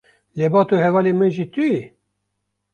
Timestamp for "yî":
1.71-1.81